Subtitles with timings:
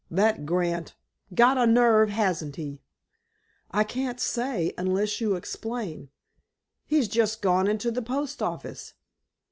[0.09, 0.95] "That Grant.
[1.35, 2.81] Got a nerve, hasn't he?"
[3.69, 6.09] "I can't say, unless you explain."
[6.87, 8.95] "He's just gone into the post office."